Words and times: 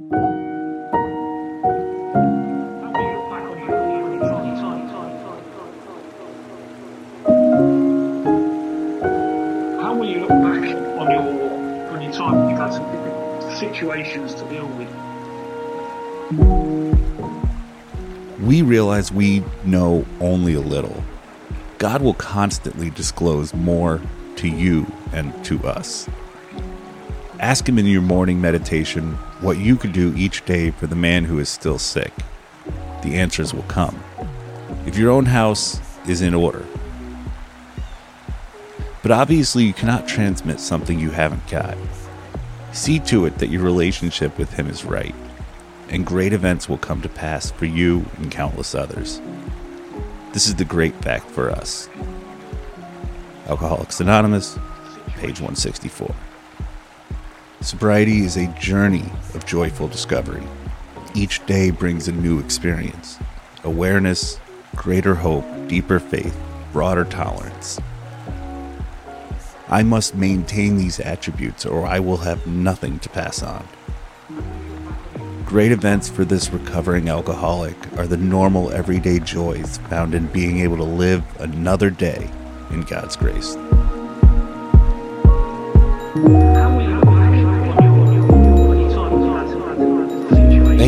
How 0.00 0.06
will 9.94 10.10
you 10.10 10.18
look 10.22 10.30
back 10.30 10.64
on 10.98 11.10
your 11.12 11.22
on 11.92 12.02
your 12.02 12.12
time? 12.12 12.50
You've 12.50 12.58
had 12.58 12.72
some 12.72 12.90
different 12.90 13.56
situations 13.56 14.34
to 14.34 14.42
deal 14.48 14.66
with. 14.66 14.88
We 18.40 18.62
realize 18.62 19.12
we 19.12 19.44
know 19.64 20.04
only 20.20 20.54
a 20.54 20.60
little. 20.60 21.04
God 21.78 22.02
will 22.02 22.14
constantly 22.14 22.90
disclose 22.90 23.54
more 23.54 24.00
to 24.38 24.48
you 24.48 24.92
and 25.12 25.32
to 25.44 25.64
us. 25.68 26.08
Ask 27.38 27.68
Him 27.68 27.78
in 27.78 27.86
your 27.86 28.02
morning 28.02 28.40
meditation 28.40 29.16
what 29.44 29.58
you 29.58 29.76
could 29.76 29.92
do 29.92 30.14
each 30.16 30.42
day 30.46 30.70
for 30.70 30.86
the 30.86 30.96
man 30.96 31.22
who 31.22 31.38
is 31.38 31.50
still 31.50 31.78
sick. 31.78 32.12
The 33.02 33.16
answers 33.16 33.52
will 33.52 33.64
come. 33.64 34.02
If 34.86 34.96
your 34.96 35.10
own 35.10 35.26
house 35.26 35.82
is 36.08 36.22
in 36.22 36.32
order. 36.32 36.64
But 39.02 39.10
obviously, 39.10 39.64
you 39.64 39.74
cannot 39.74 40.08
transmit 40.08 40.60
something 40.60 40.98
you 40.98 41.10
haven't 41.10 41.46
got. 41.50 41.76
See 42.72 42.98
to 43.00 43.26
it 43.26 43.36
that 43.36 43.50
your 43.50 43.62
relationship 43.62 44.38
with 44.38 44.50
Him 44.54 44.66
is 44.66 44.86
right, 44.86 45.14
and 45.90 46.06
great 46.06 46.32
events 46.32 46.66
will 46.66 46.78
come 46.78 47.02
to 47.02 47.08
pass 47.10 47.50
for 47.50 47.66
you 47.66 48.06
and 48.16 48.32
countless 48.32 48.74
others. 48.74 49.20
This 50.32 50.46
is 50.46 50.54
the 50.54 50.64
great 50.64 50.94
fact 51.02 51.30
for 51.30 51.50
us. 51.50 51.90
Alcoholics 53.46 54.00
Anonymous, 54.00 54.58
page 55.16 55.38
164. 55.40 56.14
Sobriety 57.64 58.18
is 58.26 58.36
a 58.36 58.46
journey 58.58 59.06
of 59.32 59.46
joyful 59.46 59.88
discovery. 59.88 60.46
Each 61.14 61.44
day 61.46 61.70
brings 61.70 62.08
a 62.08 62.12
new 62.12 62.38
experience 62.38 63.18
awareness, 63.64 64.38
greater 64.76 65.14
hope, 65.14 65.46
deeper 65.66 65.98
faith, 65.98 66.38
broader 66.74 67.06
tolerance. 67.06 67.80
I 69.70 69.82
must 69.82 70.14
maintain 70.14 70.76
these 70.76 71.00
attributes 71.00 71.64
or 71.64 71.86
I 71.86 72.00
will 72.00 72.18
have 72.18 72.46
nothing 72.46 72.98
to 72.98 73.08
pass 73.08 73.42
on. 73.42 73.66
Great 75.46 75.72
events 75.72 76.06
for 76.06 76.26
this 76.26 76.50
recovering 76.50 77.08
alcoholic 77.08 77.76
are 77.96 78.06
the 78.06 78.18
normal 78.18 78.72
everyday 78.72 79.20
joys 79.20 79.78
found 79.88 80.14
in 80.14 80.26
being 80.26 80.58
able 80.58 80.76
to 80.76 80.82
live 80.82 81.24
another 81.40 81.88
day 81.88 82.30
in 82.68 82.82
God's 82.82 83.16
grace. 83.16 83.56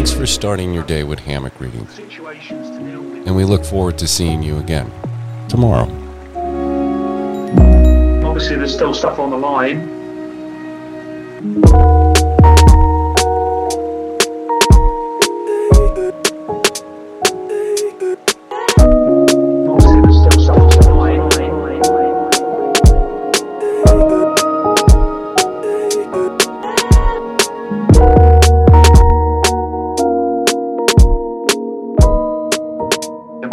Thanks 0.07 0.21
for 0.21 0.27
starting 0.29 0.73
your 0.73 0.85
day 0.85 1.03
with 1.03 1.19
hammock 1.19 1.61
reading, 1.61 1.85
situations 1.89 2.71
to 2.71 2.79
deal 2.79 3.03
with. 3.03 3.27
and 3.27 3.35
we 3.35 3.43
look 3.43 3.65
forward 3.65 3.99
to 3.99 4.07
seeing 4.07 4.41
you 4.41 4.59
again 4.59 4.89
tomorrow. 5.49 5.91
Obviously, 8.25 8.55
there's 8.55 8.73
still 8.73 8.95
stuff 8.95 9.19
on 9.19 9.31
the 9.31 9.37
line. 9.37 9.97